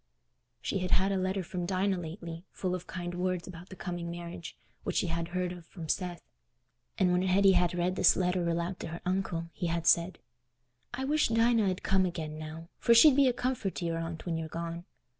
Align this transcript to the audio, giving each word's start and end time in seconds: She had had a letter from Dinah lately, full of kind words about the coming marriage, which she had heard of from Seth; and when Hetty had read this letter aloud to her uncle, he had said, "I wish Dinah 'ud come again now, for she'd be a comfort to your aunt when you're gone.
She 0.63 0.79
had 0.79 0.89
had 0.89 1.11
a 1.11 1.15
letter 1.15 1.43
from 1.43 1.67
Dinah 1.67 1.99
lately, 1.99 2.43
full 2.49 2.73
of 2.73 2.87
kind 2.87 3.13
words 3.13 3.47
about 3.47 3.69
the 3.69 3.75
coming 3.75 4.09
marriage, 4.09 4.57
which 4.83 4.95
she 4.95 5.05
had 5.05 5.27
heard 5.27 5.51
of 5.51 5.67
from 5.67 5.87
Seth; 5.87 6.23
and 6.97 7.11
when 7.11 7.21
Hetty 7.21 7.51
had 7.51 7.75
read 7.77 7.95
this 7.95 8.15
letter 8.15 8.49
aloud 8.49 8.79
to 8.79 8.87
her 8.87 9.01
uncle, 9.05 9.51
he 9.53 9.67
had 9.67 9.85
said, 9.85 10.17
"I 10.91 11.05
wish 11.05 11.27
Dinah 11.27 11.69
'ud 11.69 11.83
come 11.83 12.07
again 12.07 12.39
now, 12.39 12.67
for 12.79 12.95
she'd 12.95 13.15
be 13.15 13.27
a 13.27 13.31
comfort 13.33 13.75
to 13.75 13.85
your 13.85 13.99
aunt 13.99 14.25
when 14.25 14.39
you're 14.39 14.47
gone. 14.49 14.85